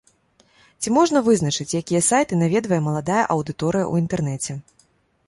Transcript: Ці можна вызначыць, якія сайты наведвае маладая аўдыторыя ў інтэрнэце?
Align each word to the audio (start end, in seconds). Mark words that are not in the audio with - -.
Ці 0.85 0.93
можна 0.97 1.21
вызначыць, 1.27 1.67
якія 1.81 2.01
сайты 2.09 2.33
наведвае 2.43 2.79
маладая 2.87 3.21
аўдыторыя 3.37 3.85
ў 3.91 4.05
інтэрнэце? 4.05 4.57